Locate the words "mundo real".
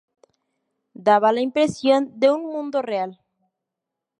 2.51-3.19